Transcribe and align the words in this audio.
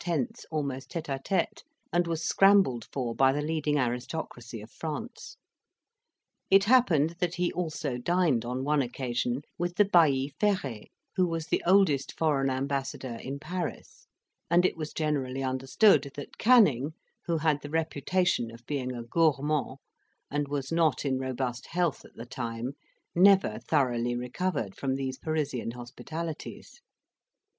almost 0.49 0.89
tete 0.89 1.09
a 1.09 1.19
tete, 1.23 1.63
and 1.93 2.07
was 2.07 2.23
scrambled 2.23 2.87
for 2.91 3.13
by 3.13 3.31
the 3.31 3.43
leading 3.43 3.77
aristocracy 3.77 4.59
of 4.59 4.71
France. 4.71 5.37
It 6.49 6.63
happened 6.63 7.11
that 7.19 7.35
he 7.35 7.53
also 7.53 7.99
dined, 7.99 8.43
on 8.43 8.63
one 8.63 8.81
occasion, 8.81 9.43
with 9.59 9.75
the 9.75 9.85
Bailly 9.85 10.33
Ferret, 10.39 10.87
who 11.17 11.27
was 11.27 11.45
the 11.45 11.61
oldest 11.67 12.17
foreign 12.17 12.49
ambassador 12.49 13.19
in 13.21 13.37
Paris; 13.37 14.07
and 14.49 14.65
it 14.65 14.75
was 14.75 14.91
generally 14.91 15.43
understood 15.43 16.09
that 16.15 16.39
Canning, 16.39 16.93
who 17.27 17.37
had 17.37 17.61
the 17.61 17.69
reputation 17.69 18.49
of 18.49 18.65
being 18.65 18.95
a 18.95 19.03
gourmand, 19.03 19.77
and 20.31 20.47
was 20.47 20.71
not 20.71 21.05
in 21.05 21.19
robust 21.19 21.67
health 21.67 22.03
at 22.05 22.15
the 22.15 22.25
time, 22.25 22.71
never 23.13 23.59
thoroughly 23.59 24.15
recovered 24.15 24.75
from 24.75 24.95
these 24.95 25.19
Parisian 25.19 25.69
hospitalities. 25.69 26.81